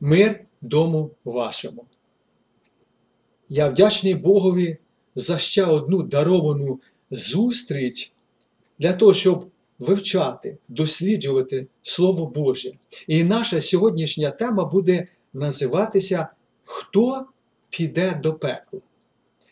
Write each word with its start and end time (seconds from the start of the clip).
мир 0.00 0.44
дому 0.60 1.10
вашому. 1.24 1.84
Я 3.48 3.68
вдячний 3.68 4.14
Богові 4.14 4.78
за 5.14 5.38
ще 5.38 5.64
одну 5.64 6.02
даровану 6.02 6.80
зустріч 7.10 8.12
для 8.78 8.92
того, 8.92 9.14
щоб 9.14 9.50
вивчати, 9.78 10.58
досліджувати 10.68 11.66
Слово 11.82 12.26
Боже. 12.26 12.72
І 13.06 13.24
наша 13.24 13.60
сьогоднішня 13.60 14.30
тема 14.30 14.64
буде 14.64 15.06
називатися 15.32 16.28
Хто 16.64 17.26
піде 17.70 18.20
до 18.22 18.34
пекла? 18.34 18.80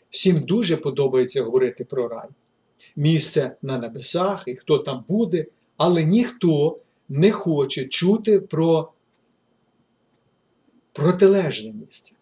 Всім 0.09 0.39
дуже 0.39 0.77
подобається 0.77 1.43
говорити 1.43 1.85
про 1.85 2.07
рай. 2.07 2.27
Місце 2.95 3.55
на 3.61 3.77
небесах 3.77 4.43
і 4.47 4.55
хто 4.55 4.77
там 4.77 5.05
буде, 5.07 5.45
але 5.77 6.05
ніхто 6.05 6.79
не 7.09 7.31
хоче 7.31 7.85
чути 7.85 8.39
про 8.39 8.91
протилежне 10.97 11.73
місце. 11.73 12.15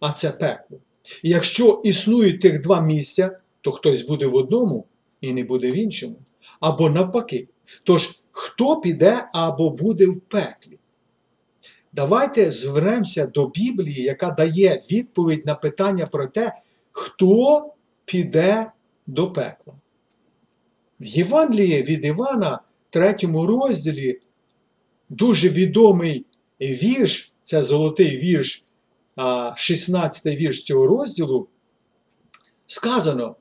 А 0.00 0.12
це 0.12 0.30
пекло. 0.30 0.78
І 1.22 1.28
якщо 1.28 1.80
існують 1.84 2.40
тих 2.40 2.60
два 2.60 2.80
місця, 2.80 3.38
то 3.60 3.70
хтось 3.70 4.02
буде 4.02 4.26
в 4.26 4.34
одному 4.34 4.86
і 5.20 5.32
не 5.32 5.44
буде 5.44 5.70
в 5.70 5.76
іншому. 5.76 6.16
Або 6.60 6.90
навпаки. 6.90 7.48
Тож, 7.84 8.22
хто 8.30 8.80
піде 8.80 9.28
або 9.32 9.70
буде 9.70 10.06
в 10.06 10.20
пеклі? 10.20 10.78
Давайте 11.92 12.50
звернемося 12.50 13.26
до 13.26 13.48
Біблії, 13.48 14.02
яка 14.02 14.30
дає 14.30 14.82
відповідь 14.90 15.46
на 15.46 15.54
питання 15.54 16.06
про 16.06 16.26
те, 16.26 16.52
хто 16.92 17.72
піде 18.04 18.72
до 19.06 19.32
пекла. 19.32 19.74
В 21.00 21.06
Євангелії 21.06 21.82
від 21.82 22.04
Івана, 22.04 22.60
третьому 22.90 23.46
розділі, 23.46 24.20
дуже 25.08 25.48
відомий 25.48 26.26
вірш, 26.60 27.33
це 27.44 27.62
золотий 27.62 28.16
вірш, 28.16 28.64
16 29.56 30.26
вірш 30.26 30.62
цього 30.62 30.86
розділу, 30.86 31.48
сказано: 32.66 33.36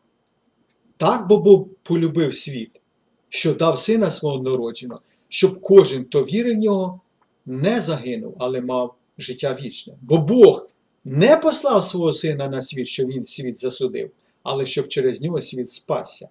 так 0.97 1.27
бо 1.27 1.37
Бог 1.37 1.67
полюбив 1.83 2.35
світ, 2.35 2.81
що 3.29 3.53
дав 3.53 3.79
сина 3.79 4.11
свого 4.11 4.43
народженого, 4.43 5.01
щоб 5.27 5.61
кожен, 5.61 6.05
хто 6.05 6.21
вірив 6.21 6.55
в 6.55 6.59
нього, 6.59 7.01
не 7.45 7.81
загинув, 7.81 8.35
але 8.39 8.61
мав 8.61 8.95
життя 9.17 9.57
вічне. 9.61 9.93
Бо 10.01 10.17
Бог 10.17 10.67
не 11.05 11.37
послав 11.37 11.83
свого 11.83 12.13
сина 12.13 12.47
на 12.47 12.61
світ, 12.61 12.87
що 12.87 13.05
він 13.05 13.25
світ 13.25 13.59
засудив, 13.59 14.11
але 14.43 14.65
щоб 14.65 14.87
через 14.87 15.21
нього 15.21 15.41
світ 15.41 15.69
спасся. 15.69 16.29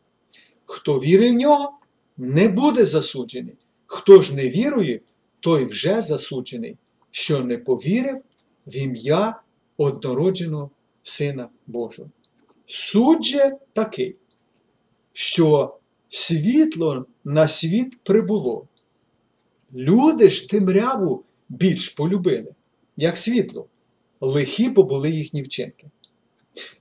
Хто 0.64 0.98
вірить 0.98 1.32
в 1.32 1.36
нього, 1.36 1.72
не 2.16 2.48
буде 2.48 2.84
засуджений. 2.84 3.54
Хто 3.86 4.22
ж 4.22 4.34
не 4.34 4.48
вірує, 4.48 5.00
той 5.40 5.64
вже 5.64 6.02
засуджений, 6.02 6.76
що 7.12 7.44
не 7.44 7.58
повірив 7.58 8.16
в 8.66 8.76
ім'я 8.76 9.42
однородженого 9.76 10.70
Сина 11.02 11.48
Божого. 11.66 12.10
Суд 12.66 13.24
же 13.24 13.56
такий, 13.72 14.16
що 15.12 15.76
світло 16.08 17.06
на 17.24 17.48
світ 17.48 17.98
прибуло. 18.02 18.68
Люди 19.74 20.30
ж 20.30 20.50
темряву 20.50 21.24
більш 21.48 21.88
полюбили, 21.88 22.54
як 22.96 23.16
світло, 23.16 23.66
лихі 24.20 24.70
побули 24.70 25.10
їхні 25.10 25.42
вчинки. 25.42 25.86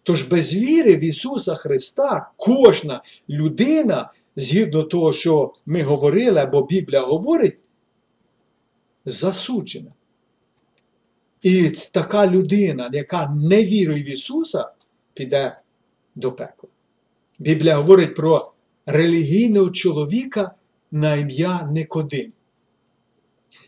Тож 0.03 0.23
без 0.23 0.55
віри 0.55 0.95
в 0.95 1.03
Ісуса 1.03 1.55
Христа 1.55 2.31
кожна 2.35 3.03
людина, 3.29 4.11
згідно 4.35 4.83
того, 4.83 5.13
що 5.13 5.53
ми 5.66 5.83
говорили, 5.83 6.39
або 6.39 6.66
Біблія 6.66 7.01
говорить, 7.01 7.57
засуджена. 9.06 9.91
І 11.41 11.69
така 11.69 12.28
людина, 12.28 12.90
яка 12.94 13.29
не 13.29 13.63
вірує 13.66 14.03
в 14.03 14.09
Ісуса, 14.09 14.69
піде 15.13 15.57
до 16.16 16.31
пекла. 16.31 16.69
Біблія 17.40 17.75
говорить 17.75 18.16
про 18.16 18.52
релігійного 18.85 19.69
чоловіка 19.69 20.51
на 20.91 21.16
ім'я 21.16 21.63
Никодим, 21.63 22.34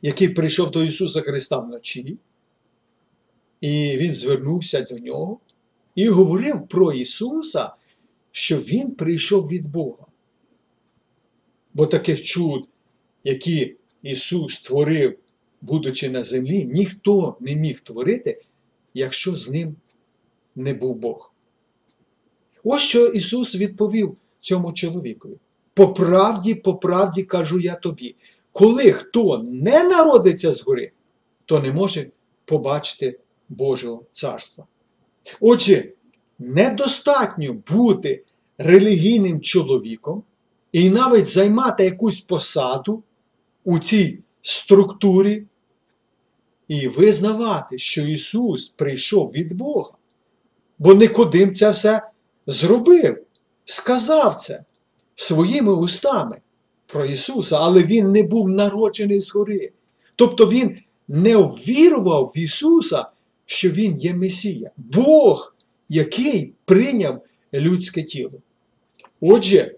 який 0.02 0.30
прийшов 0.30 0.72
до 0.72 0.84
Ісуса 0.84 1.22
Христа 1.22 1.58
вночі, 1.58 2.18
і 3.62 3.98
Він 3.98 4.14
звернувся 4.14 4.82
до 4.82 4.98
нього 4.98 5.40
і 5.96 6.08
говорив 6.08 6.68
про 6.68 6.94
Ісуса, 6.94 7.74
що 8.32 8.58
Він 8.58 8.92
прийшов 8.92 9.48
від 9.48 9.72
Бога. 9.72 10.06
Бо 11.74 11.86
таких 11.86 12.24
чуд, 12.24 12.70
які 13.24 13.76
Ісус 14.02 14.62
творив, 14.62 15.20
будучи 15.64 16.10
на 16.10 16.24
землі, 16.24 16.66
ніхто 16.66 17.38
не 17.40 17.56
міг 17.56 17.80
творити, 17.80 18.42
якщо 18.94 19.36
з 19.36 19.50
ним 19.50 19.76
не 20.56 20.74
був 20.74 20.96
Бог. 20.96 21.34
Ось 22.64 22.82
що 22.82 23.08
Ісус 23.08 23.56
відповів 23.56 24.18
цьому 24.40 24.74
чоловікові. 24.74 25.38
По 25.74 25.94
правді, 25.94 26.56
по 26.56 26.76
правді 26.76 27.24
кажу 27.24 27.60
я 27.60 27.76
тобі, 27.76 28.16
коли 28.52 28.92
хто 28.92 29.38
не 29.38 29.84
народиться 29.84 30.52
згори, 30.52 30.92
то 31.46 31.60
не 31.60 31.72
може 31.72 32.08
побачити 32.46 33.20
Божого 33.50 34.06
царства. 34.12 34.66
Отже, 35.40 35.92
недостатньо 36.40 37.54
бути 37.72 38.24
релігійним 38.58 39.42
чоловіком 39.42 40.24
і 40.72 40.90
навіть 40.90 41.28
займати 41.28 41.84
якусь 41.84 42.22
посаду 42.22 43.04
у 43.64 43.80
цій 43.80 44.20
структурі 44.42 45.46
і 46.68 46.88
визнавати, 46.88 47.78
що 47.78 48.02
Ісус 48.02 48.70
прийшов 48.70 49.32
від 49.32 49.54
Бога. 49.54 49.92
Бо 50.80 50.94
Никодим 50.94 51.56
це 51.56 51.72
все 51.72 52.02
зробив, 52.48 53.24
сказав 53.66 54.36
це 54.36 54.64
своїми 55.16 55.74
устами 55.74 56.38
про 56.88 57.06
Ісуса, 57.06 57.58
але 57.58 57.84
Він 57.84 58.12
не 58.12 58.24
був 58.24 58.50
народжений 58.50 59.20
згори. 59.20 59.72
Тобто 60.16 60.50
Він 60.50 60.78
не 61.08 61.38
ввірував 61.38 62.32
в 62.36 62.38
Ісуса, 62.38 63.06
що 63.46 63.70
Він 63.70 63.98
є 63.98 64.14
Месія, 64.14 64.72
Бог, 64.78 65.56
який 65.90 66.54
прийняв 66.66 67.22
людське 67.54 68.04
тіло. 68.04 68.42
Отже, 69.22 69.76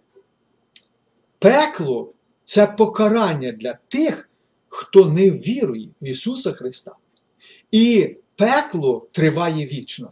пекло 1.40 2.12
це 2.44 2.68
покарання 2.68 3.52
для 3.52 3.78
тих, 3.88 4.30
хто 4.76 5.06
не 5.06 5.30
вірує 5.30 5.90
в 6.02 6.08
Ісуса 6.08 6.52
Христа. 6.52 6.96
І 7.72 8.18
пекло 8.36 9.08
триває 9.12 9.66
вічно. 9.66 10.12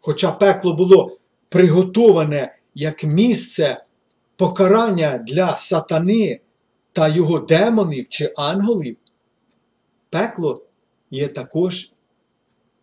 Хоча 0.00 0.32
пекло 0.32 0.74
було 0.74 1.18
приготоване 1.48 2.58
як 2.74 3.04
місце 3.04 3.84
покарання 4.36 5.18
для 5.18 5.56
сатани 5.56 6.40
та 6.92 7.08
його 7.08 7.38
демонів 7.38 8.08
чи 8.08 8.32
ангелів, 8.36 8.96
пекло 10.10 10.62
є 11.10 11.28
також 11.28 11.92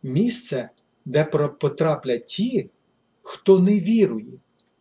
місце, 0.03 0.69
де 1.05 1.23
потраплять 1.59 2.25
ті, 2.25 2.69
хто 3.21 3.59
не 3.59 3.79
вірує 3.79 4.33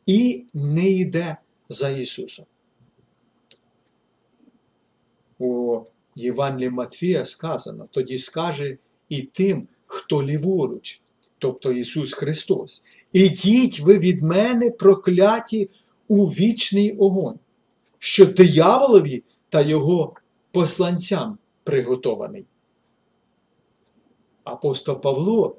і 0.07 0.45
не 0.55 0.91
йде 0.91 1.37
за 1.69 1.91
Ісусом. 1.91 2.47
Євангелії 6.15 6.71
Матфія 6.71 7.25
сказано, 7.25 7.89
тоді 7.91 8.19
скаже 8.19 8.77
і 9.09 9.23
тим, 9.23 9.69
хто 9.87 10.23
ліворуч, 10.23 11.03
тобто 11.39 11.73
Ісус 11.73 12.13
Христос. 12.13 12.85
Ідіть 13.13 13.81
ви 13.81 13.99
від 13.99 14.23
мене, 14.23 14.71
прокляті 14.71 15.71
у 16.09 16.27
вічний 16.27 16.93
огонь, 16.93 17.39
що 17.99 18.27
дияволові 18.27 19.23
та 19.49 19.61
його 19.61 20.15
посланцям 20.53 21.39
приготований. 21.65 22.45
Апостол 24.45 25.01
Павло 25.01 25.57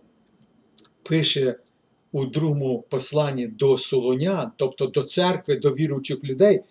пише 1.03 1.55
у 2.11 2.25
другому 2.25 2.85
посланні 2.89 3.47
до 3.47 3.77
Солонян, 3.77 4.51
тобто 4.57 4.87
до 4.87 5.03
церкви, 5.03 5.55
до 5.55 5.69
віруючих 5.69 6.23
людей, 6.23 6.61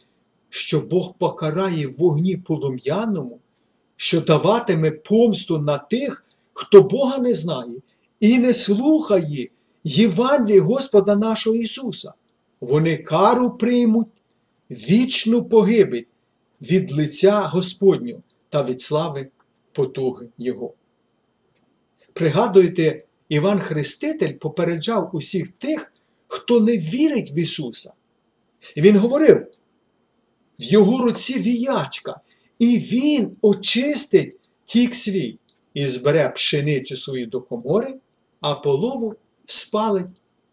що 0.49 0.81
Бог 0.81 1.15
покарає 1.19 1.87
вогні 1.87 2.37
полум'яному, 2.37 3.38
що 4.00 4.20
даватиме 4.20 4.91
помсту 4.91 5.58
на 5.58 5.79
тих, 5.79 6.25
хто 6.52 6.82
Бога 6.82 7.19
не 7.19 7.35
знає 7.35 7.75
і 8.20 8.38
не 8.38 8.55
слухає 8.55 9.49
Євангелії 9.85 10.58
Господа 10.58 11.17
нашого 11.17 11.56
Ісуса. 11.56 12.12
Вони 12.61 12.97
кару 12.97 13.50
приймуть 13.50 14.08
вічну 14.70 15.44
погибель 15.44 16.02
від 16.62 16.93
лиця 16.93 17.41
Господнього 17.41 18.23
та 18.49 18.62
від 18.62 18.81
слави 18.81 19.29
потуги 19.73 20.29
Його. 20.38 20.75
Пригадуєте, 22.12 23.05
Іван 23.29 23.58
Хреститель 23.58 24.32
попереджав 24.32 25.11
усіх 25.12 25.49
тих, 25.49 25.93
хто 26.26 26.61
не 26.61 26.76
вірить 26.76 27.32
в 27.32 27.38
Ісуса. 27.38 27.93
І 28.75 28.81
Він 28.81 28.97
говорив: 28.97 29.47
в 30.61 30.62
його 30.62 31.05
руці 31.05 31.38
віячка, 31.38 32.20
і 32.61 32.79
Він 32.79 33.37
очистить 33.41 34.37
тік 34.65 34.95
свій. 34.95 35.39
і 35.75 35.87
збере 35.87 36.29
пшеницю 36.29 36.97
свою 36.97 37.27
до 37.27 37.41
комори, 37.41 37.95
а 38.41 38.55
полову 38.55 39.15
спалить 39.45 40.11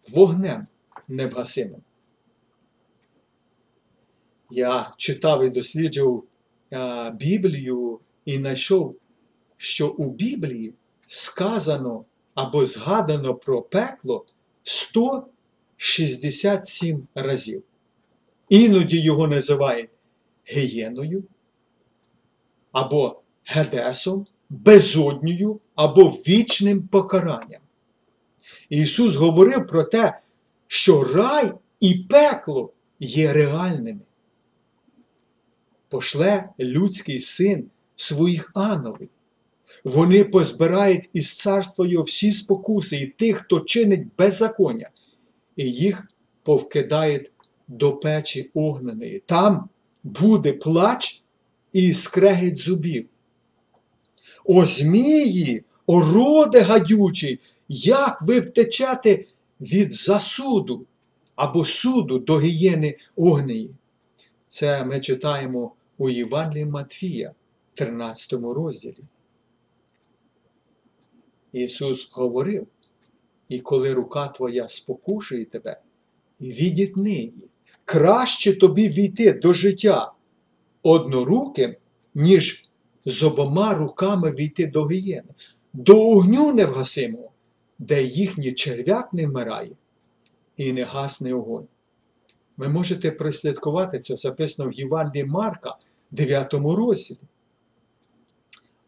вогнем 0.09 0.67
невгасимим. 1.07 1.81
Я 4.49 4.93
читав 4.97 5.43
і 5.43 5.49
досліджував 5.49 6.23
Біблію 7.13 7.99
і 8.25 8.35
знайшов, 8.35 8.95
що 9.57 9.89
у 9.89 10.09
Біблії 10.09 10.73
сказано 11.07 12.05
або 12.33 12.65
згадано 12.65 13.35
про 13.35 13.61
пекло 13.61 14.25
167 14.63 17.07
разів. 17.15 17.63
Іноді 18.49 19.01
його 19.01 19.27
називають 19.27 19.89
гієною, 20.51 21.23
або 22.71 23.21
Гедесом, 23.45 24.27
безодньою, 24.49 25.59
або 25.75 26.09
вічним 26.09 26.87
покаранням. 26.87 27.61
Ісус 28.69 29.15
говорив 29.15 29.67
про 29.67 29.83
те, 29.83 30.19
що 30.67 31.03
рай 31.03 31.51
і 31.79 31.95
пекло 31.95 32.71
є 32.99 33.33
реальними. 33.33 34.01
Пошле 35.89 36.49
людський 36.59 37.19
син 37.19 37.69
своїх 37.95 38.51
ангелів. 38.55 39.09
Вони 39.83 40.23
позбирають 40.23 41.09
із 41.13 41.37
царства 41.37 41.87
його 41.87 42.03
всі 42.03 42.31
спокуси 42.31 42.97
і 42.97 43.07
тих, 43.07 43.37
хто 43.37 43.59
чинить 43.59 44.07
беззаконня, 44.17 44.89
і 45.55 45.63
їх 45.63 46.07
повкидають 46.43 47.31
до 47.67 47.97
печі 47.97 48.51
огненої. 48.53 49.23
Там 49.25 49.69
буде 50.03 50.53
плач 50.53 51.23
і 51.77 51.93
скрегить 51.93 52.57
зубів. 52.57 53.09
О 54.45 54.65
змії, 54.65 55.63
о 55.85 56.01
роде 56.01 56.61
гадючий, 56.61 57.39
як 57.69 58.21
ви 58.21 58.39
втечете 58.39 59.25
від 59.61 59.93
засуду 59.93 60.85
або 61.35 61.65
суду 61.65 62.19
до 62.19 62.39
гієни 62.39 62.97
огнеї. 63.15 63.75
Це 64.47 64.85
ми 64.85 64.99
читаємо 64.99 65.73
у 65.97 66.09
Євангелії 66.09 66.65
Матфія, 66.65 67.33
13 67.73 68.33
розділі. 68.33 69.03
Ісус 71.51 72.11
говорив, 72.11 72.67
і 73.49 73.59
коли 73.59 73.93
рука 73.93 74.27
твоя 74.27 74.67
спокушує 74.67 75.45
тебе, 75.45 75.81
відітни 76.41 77.11
її, 77.11 77.33
краще 77.85 78.59
тобі 78.59 78.89
війти 78.89 79.33
до 79.33 79.53
життя 79.53 80.13
одноруким, 80.87 81.75
ніж 82.15 82.69
з 83.05 83.23
обома 83.23 83.75
руками 83.75 84.31
війти 84.31 84.67
до 84.67 84.87
гієни, 84.87 85.29
до 85.73 86.09
огню 86.09 86.53
невгасимого, 86.53 87.31
де 87.79 88.03
їхній 88.03 88.51
черв'як 88.51 89.13
не 89.13 89.27
вмирає 89.27 89.71
і 90.57 90.73
не 90.73 90.83
гасне 90.83 91.33
огонь. 91.33 91.67
Ви 92.57 92.69
можете 92.69 93.11
прослідкувати 93.11 93.99
це 93.99 94.15
записано 94.15 94.69
в 94.69 94.73
Євангелії 94.73 95.25
Марка, 95.25 95.75
9 96.11 96.53
розділі. 96.53 97.19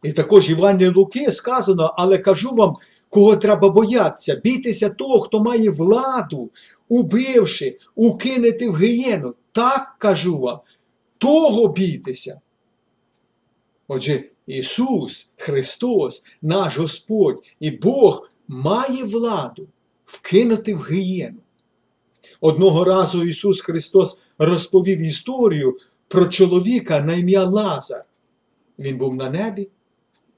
І 0.03 0.11
також 0.11 0.49
Євангелії 0.49 0.93
Луки 0.93 1.31
сказано, 1.31 1.93
але 1.97 2.17
кажу 2.17 2.49
вам, 2.55 2.75
кого 3.09 3.37
треба 3.37 3.69
боятися, 3.69 4.35
бійтеся 4.35 4.89
того, 4.89 5.19
хто 5.19 5.43
має 5.43 5.69
владу, 5.69 6.49
убивши, 6.89 7.77
укинути 7.95 8.69
в 8.69 8.77
гієну. 8.77 9.33
Так 9.51 9.95
кажу 9.97 10.39
вам, 10.39 10.59
того 11.19 11.67
бійтеся. 11.67 12.41
Отже, 13.87 14.23
Ісус, 14.47 15.33
Христос, 15.37 16.25
наш 16.41 16.77
Господь 16.77 17.43
і 17.59 17.71
Бог 17.71 18.29
має 18.47 19.03
владу 19.03 19.67
вкинути 20.05 20.75
в 20.75 20.87
гієну. 20.91 21.39
Одного 22.41 22.83
разу 22.83 23.23
Ісус 23.23 23.61
Христос 23.61 24.19
розповів 24.37 25.01
історію 25.01 25.77
про 26.07 26.27
чоловіка 26.27 27.01
на 27.01 27.13
ім'я 27.13 27.45
Лазар. 27.45 28.05
Він 28.79 28.97
був 28.97 29.15
на 29.15 29.29
небі, 29.29 29.69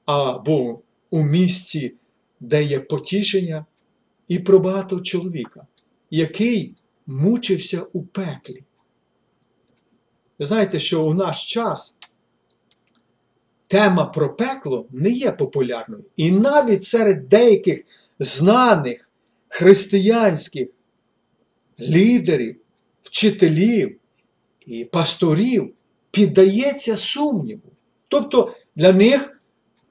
або 0.04 0.80
у 1.10 1.22
місці, 1.22 1.94
де 2.40 2.62
є 2.62 2.80
потішення, 2.80 3.66
і 4.28 4.38
про 4.38 4.58
багато 4.58 5.00
чоловіка, 5.00 5.66
який 6.10 6.74
мучився 7.06 7.86
у 7.92 8.02
пеклі. 8.02 8.62
Ви 10.42 10.46
знаєте, 10.46 10.80
що 10.80 11.04
у 11.04 11.14
наш 11.14 11.46
час 11.46 11.96
тема 13.66 14.04
про 14.04 14.36
пекло 14.36 14.86
не 14.90 15.10
є 15.10 15.32
популярною. 15.32 16.04
І 16.16 16.30
навіть 16.30 16.84
серед 16.84 17.28
деяких 17.28 17.84
знаних 18.18 19.08
християнських 19.48 20.68
лідерів, 21.80 22.56
вчителів 23.02 23.96
і 24.66 24.84
пасторів 24.84 25.72
піддається 26.10 26.96
сумніву. 26.96 27.72
Тобто 28.08 28.52
для 28.76 28.92
них 28.92 29.40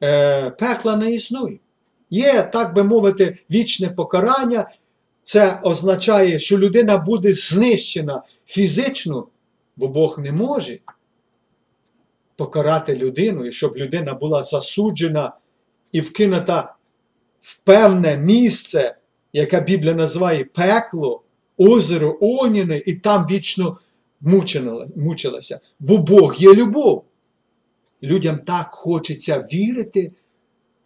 е, 0.03 0.49
пекла 0.49 0.95
не 0.95 1.11
існує. 1.11 1.59
Є, 2.09 2.43
так 2.43 2.75
би 2.75 2.83
мовити, 2.83 3.37
вічне 3.51 3.89
покарання. 3.89 4.71
Це 5.23 5.59
означає, 5.63 6.39
що 6.39 6.57
людина 6.57 6.97
буде 6.97 7.33
знищена 7.33 8.23
фізично, 8.45 9.27
бо 9.81 9.87
Бог 9.87 10.19
не 10.19 10.31
може 10.31 10.79
покарати 12.35 12.95
людину, 12.95 13.45
і 13.45 13.51
щоб 13.51 13.77
людина 13.77 14.13
була 14.13 14.43
засуджена 14.43 15.33
і 15.91 16.01
вкинута 16.01 16.75
в 17.39 17.57
певне 17.57 18.17
місце, 18.17 18.95
яке 19.33 19.61
Біблія 19.61 19.93
називає 19.93 20.43
пекло, 20.43 21.21
озеро 21.57 22.17
Огняне, 22.21 22.81
і 22.85 22.93
там 22.95 23.25
вічно 23.25 23.77
мучилася. 24.95 25.59
Бо 25.79 25.97
Бог 25.97 26.35
є 26.37 26.53
любов. 26.53 27.05
Людям 28.03 28.37
так 28.37 28.67
хочеться 28.71 29.39
вірити, 29.53 30.11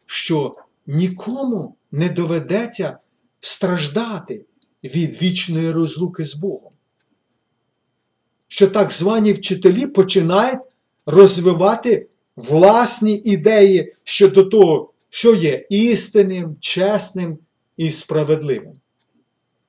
що 0.05 0.55
нікому 0.87 1.75
не 1.91 2.09
доведеться 2.09 2.97
страждати 3.39 4.41
від 4.83 5.21
вічної 5.21 5.71
розлуки 5.71 6.25
з 6.25 6.35
Богом. 6.35 6.74
Що 8.55 8.67
так 8.67 8.91
звані 8.91 9.33
вчителі 9.33 9.87
починають 9.87 10.59
розвивати 11.05 12.07
власні 12.35 13.21
ідеї 13.23 13.95
щодо 14.03 14.43
того, 14.43 14.93
що 15.09 15.35
є 15.35 15.65
істинним, 15.69 16.55
чесним 16.59 17.37
і 17.77 17.91
справедливим. 17.91 18.71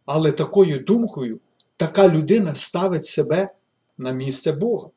Але 0.04 0.32
такою 0.32 0.78
думкою 0.78 1.40
така 1.76 2.08
людина 2.08 2.54
ставить 2.54 3.06
себе 3.06 3.48
на 3.98 4.12
місце 4.12 4.52
Бога. 4.52 4.88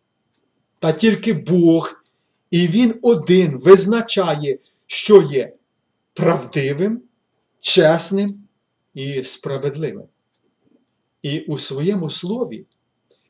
Та 0.80 0.92
тільки 0.92 1.34
Бог 1.34 2.04
і 2.52 2.68
Він 2.68 3.00
один 3.02 3.58
визначає, 3.58 4.58
що 4.88 5.22
є 5.22 5.54
правдивим, 6.14 7.02
чесним 7.60 8.44
і 8.94 9.24
справедливим. 9.24 10.04
І 11.22 11.40
у 11.40 11.58
своєму 11.58 12.10
слові 12.10 12.66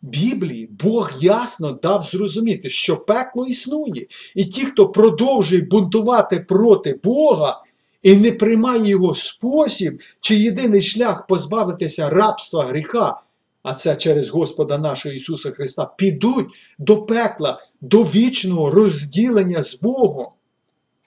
Біблії 0.01 0.69
Бог 0.83 1.11
ясно 1.21 1.71
дав 1.71 2.03
зрозуміти, 2.03 2.69
що 2.69 2.97
пекло 2.97 3.45
існує, 3.45 4.07
і 4.35 4.45
ті, 4.45 4.65
хто 4.65 4.89
продовжує 4.89 5.61
бунтувати 5.61 6.39
проти 6.39 6.99
Бога 7.03 7.61
і 8.03 8.15
не 8.15 8.31
приймає 8.31 8.89
його 8.89 9.13
спосіб, 9.15 10.01
чи 10.19 10.35
єдиний 10.35 10.81
шлях 10.81 11.27
позбавитися 11.27 12.09
рабства 12.09 12.65
гріха, 12.65 13.19
а 13.63 13.73
це 13.73 13.95
через 13.95 14.29
Господа 14.29 14.77
нашого 14.77 15.15
Ісуса 15.15 15.51
Христа, 15.51 15.91
підуть 15.97 16.47
до 16.77 17.01
пекла, 17.01 17.61
до 17.81 18.03
вічного 18.03 18.71
розділення 18.71 19.63
з 19.63 19.81
Богом. 19.81 20.27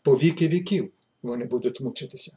По 0.03 0.15
віки 0.15 0.49
віків 0.49 0.91
вони 1.23 1.45
будуть 1.45 1.81
мучитися. 1.81 2.37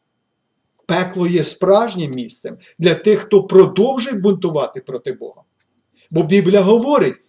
Пекло 0.85 1.27
є 1.27 1.43
справжнім 1.43 2.11
місцем 2.11 2.57
для 2.79 2.95
тих, 2.95 3.19
хто 3.19 3.43
продовжує 3.43 4.15
бунтувати 4.15 4.81
проти 4.81 5.11
Бога. 5.11 5.41
Бо 6.11 6.23
Біблія 6.23 6.61
говорить, 6.61 7.21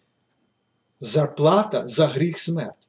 зарплата 1.01 1.87
за 1.87 2.07
гріх 2.07 2.39
смерть. 2.39 2.89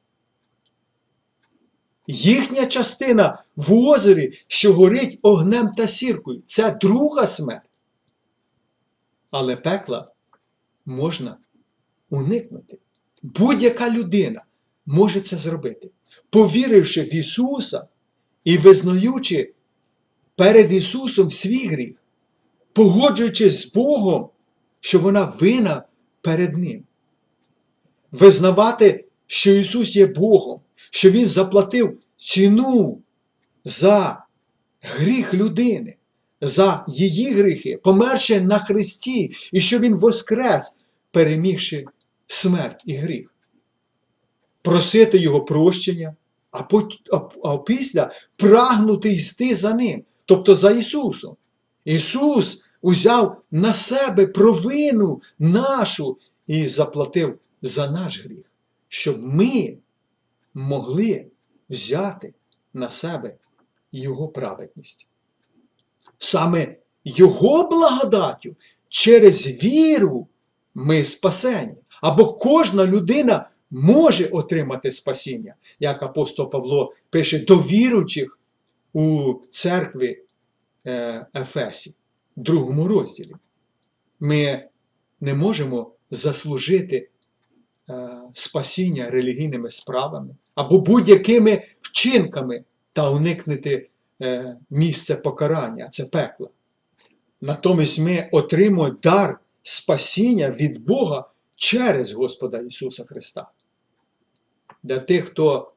Їхня 2.06 2.66
частина 2.66 3.44
в 3.56 3.72
озері, 3.72 4.38
що 4.46 4.72
горить 4.72 5.18
огнем 5.22 5.72
та 5.76 5.86
сіркою, 5.88 6.42
це 6.46 6.70
друга 6.80 7.26
смерть. 7.26 7.70
Але 9.30 9.56
пекла 9.56 10.12
можна 10.86 11.36
уникнути. 12.10 12.78
Будь-яка 13.22 13.90
людина 13.90 14.44
може 14.86 15.20
це 15.20 15.36
зробити, 15.36 15.90
повіривши 16.30 17.02
в 17.02 17.14
Ісуса 17.14 17.88
і 18.44 18.58
визнаючи 18.58 19.54
перед 20.36 20.72
Ісусом 20.72 21.30
свій 21.30 21.66
гріх, 21.66 21.96
погоджуючись 22.72 23.62
з 23.62 23.74
Богом 23.74 24.30
що 24.80 24.98
вона 24.98 25.24
вина 25.24 25.82
перед 26.20 26.56
Ним. 26.58 26.84
Визнавати, 28.12 29.04
що 29.26 29.50
Ісус 29.50 29.96
є 29.96 30.06
Богом, 30.06 30.60
що 30.90 31.10
Він 31.10 31.28
заплатив 31.28 31.98
ціну 32.16 33.00
за 33.64 34.24
гріх 34.80 35.34
людини, 35.34 35.94
за 36.40 36.84
її 36.88 37.32
гріхи, 37.32 37.80
померши 37.82 38.40
на 38.40 38.58
Христі, 38.58 39.32
і 39.52 39.60
що 39.60 39.78
Він 39.78 39.94
воскрес, 39.94 40.76
перемігши 41.10 41.84
смерть 42.26 42.82
і 42.86 42.94
гріх. 42.94 43.34
Просити 44.62 45.18
Його 45.18 45.40
прощення, 45.40 46.16
а, 46.50 46.58
пот- 46.62 47.30
а, 47.44 47.56
після 47.58 48.10
прагнути 48.36 49.12
йти 49.12 49.54
за 49.54 49.74
Ним, 49.74 50.04
тобто 50.24 50.54
за 50.54 50.70
Ісусом. 50.70 51.36
Ісус 51.84 52.64
узяв 52.82 53.42
на 53.50 53.74
себе 53.74 54.26
провину 54.26 55.22
нашу 55.38 56.18
і 56.46 56.68
заплатив 56.68 57.38
за 57.62 57.90
наш 57.90 58.24
гріх, 58.24 58.52
щоб 58.88 59.22
ми 59.22 59.76
могли 60.54 61.26
взяти 61.70 62.34
на 62.74 62.90
себе 62.90 63.34
Його 63.92 64.28
праведність. 64.28 65.10
Саме 66.18 66.76
Його 67.04 67.68
благодаттю 67.68 68.56
через 68.88 69.64
віру 69.64 70.28
ми 70.74 71.04
спасені. 71.04 71.76
Або 72.00 72.34
кожна 72.34 72.86
людина 72.86 73.50
може 73.70 74.26
отримати 74.26 74.90
спасіння, 74.90 75.54
як 75.80 76.02
апостол 76.02 76.50
Павло 76.50 76.94
пише 77.10 77.38
до 77.38 77.56
віруючих 77.56 78.38
у 78.92 79.34
церкві 79.50 80.22
е, 80.86 81.26
Ефесі, 81.34 81.94
другому 82.38 82.88
розділі. 82.88 83.34
Ми 84.20 84.68
не 85.20 85.34
можемо 85.34 85.92
заслужити 86.10 87.08
е, 87.88 88.08
спасіння 88.32 89.10
релігійними 89.10 89.70
справами 89.70 90.34
або 90.54 90.78
будь-якими 90.78 91.62
вчинками 91.80 92.64
та 92.92 93.10
уникнути 93.10 93.88
е, 94.22 94.56
місця 94.70 95.16
покарання, 95.16 95.88
це 95.88 96.04
пекло. 96.04 96.50
Натомість 97.40 97.98
ми 97.98 98.28
отримуємо 98.32 98.96
дар 99.02 99.38
спасіння 99.62 100.50
від 100.50 100.84
Бога 100.84 101.30
через 101.54 102.12
Господа 102.12 102.58
Ісуса 102.58 103.04
Христа. 103.04 103.48
Для 104.82 104.98
тих, 104.98 105.24
хто 105.24 105.72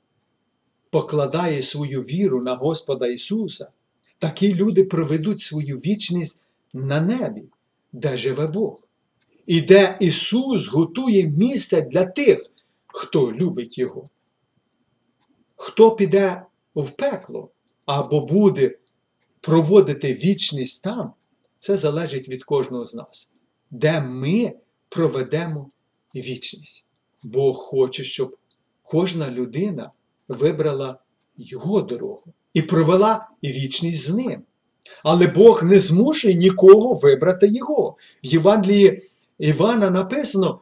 покладає 0.89 1.62
свою 1.62 2.01
віру 2.01 2.41
на 2.41 2.56
Господа 2.56 3.08
Ісуса, 3.08 3.68
такі 4.18 4.56
люди 4.56 4.84
проведуть 4.84 5.41
свою 5.41 5.77
вічність 5.77 6.41
на 6.74 7.01
небі, 7.01 7.44
де 7.92 8.18
живе 8.18 8.48
Бог, 8.48 8.80
і 9.46 9.62
де 9.62 9.98
Ісус 10.00 10.68
готує 10.68 11.28
місце 11.28 11.82
для 11.82 12.06
тих, 12.06 12.51
хто 12.88 13.32
любить 13.32 13.78
Його. 13.78 14.08
Хто 15.56 15.96
піде 15.96 16.46
в 16.75 16.90
пекло 16.90 17.50
або 17.86 18.25
буде 18.25 18.78
проводити 19.42 20.13
вічність 20.13 20.84
там, 20.84 21.13
це 21.58 21.78
залежить 21.78 22.30
від 22.30 22.44
кожного 22.44 22.86
з 22.86 22.96
нас, 22.96 23.34
де 23.72 24.01
ми 24.01 24.54
проведемо 24.90 25.72
вічність. 26.16 26.88
Бог 27.24 27.56
хоче, 27.56 28.04
щоб 28.04 28.38
кожна 28.84 29.32
людина 29.32 29.92
вибрала 30.28 31.00
його 31.38 31.82
дорогу 31.82 32.34
і 32.54 32.62
провела 32.62 33.30
вічність 33.44 34.04
з 34.04 34.13
ним. 34.13 34.44
Але 35.04 35.28
Бог 35.28 35.64
не 35.64 35.80
змушує 35.80 36.34
нікого 36.34 36.94
вибрати 36.94 37.48
його. 37.48 37.96
В 38.24 38.28
Євангелії 38.28 39.10
Івана 39.40 39.90
написано: 39.90 40.62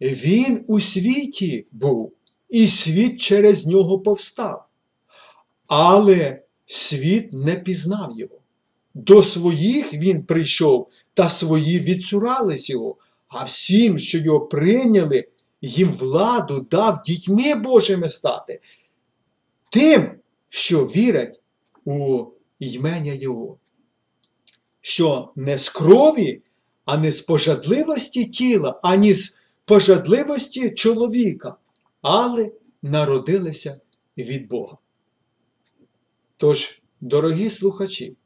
Він 0.00 0.64
у 0.66 0.80
світі 0.80 1.66
був, 1.72 2.12
і 2.48 2.68
світ 2.68 3.20
через 3.20 3.66
нього 3.66 3.98
повстав. 3.98 4.66
Але 5.66 6.42
світ 6.66 7.32
не 7.32 7.54
пізнав 7.54 8.12
його. 8.16 8.38
До 8.94 9.22
своїх 9.22 9.94
він 9.94 10.22
прийшов, 10.22 10.88
та 11.14 11.28
свої 11.28 11.80
відсурались 11.80 12.70
його, 12.70 12.96
а 13.28 13.44
всім, 13.44 13.98
що 13.98 14.18
його 14.18 14.40
прийняли, 14.40 15.28
їм 15.60 15.88
владу 15.88 16.66
дав 16.70 17.02
дітьми 17.02 17.54
Божими 17.54 18.08
стати, 18.08 18.60
тим, 19.70 20.10
що 20.48 20.84
вірять 20.84 21.40
у 21.84 22.24
імення 22.58 23.12
Його, 23.12 23.58
що 24.80 25.32
не 25.36 25.58
з 25.58 25.68
крові, 25.68 26.38
а 26.84 26.96
не 26.96 27.12
з 27.12 27.20
пожадливості 27.20 28.26
тіла, 28.26 28.80
ані 28.82 29.14
з 29.14 29.46
пожадливості 29.64 30.70
чоловіка, 30.70 31.56
але 32.02 32.52
народилися 32.82 33.80
від 34.18 34.48
Бога. 34.48 34.78
Тож, 36.36 36.82
дорогі 37.00 37.50
слухачі, 37.50 38.16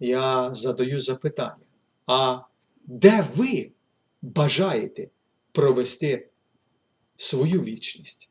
я 0.00 0.54
задаю 0.54 1.00
запитання, 1.00 1.66
а 2.06 2.40
де 2.84 3.26
ви 3.36 3.70
бажаєте 4.22 5.10
провести 5.52 6.28
свою 7.16 7.62
вічність? 7.62 8.30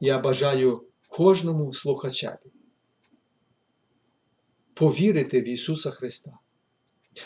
Я 0.00 0.18
бажаю 0.18 0.84
кожному 1.16 1.72
слухачеві 1.72 2.52
повірити 4.74 5.40
в 5.40 5.48
Ісуса 5.48 5.90
Христа. 5.90 6.32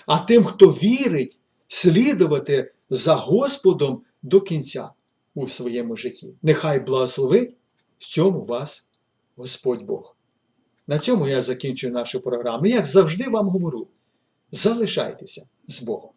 А 0.06 0.18
тим, 0.18 0.44
хто 0.44 0.68
вірить, 0.68 1.40
слідувати 1.66 2.72
за 2.90 3.14
Господом 3.14 4.02
до 4.22 4.40
кінця 4.40 4.90
у 5.34 5.48
своєму 5.48 5.96
житті. 5.96 6.34
Нехай 6.42 6.80
благословить 6.80 7.56
в 7.98 8.04
цьому 8.04 8.44
вас 8.44 8.94
Господь 9.36 9.82
Бог. 9.82 10.16
На 10.86 10.98
цьому 10.98 11.28
я 11.28 11.42
закінчую 11.42 11.92
нашу 11.92 12.20
програму. 12.20 12.66
Як 12.66 12.86
завжди 12.86 13.28
вам 13.28 13.48
говорю, 13.48 13.88
залишайтеся 14.50 15.48
з 15.66 15.82
Богом. 15.82 16.10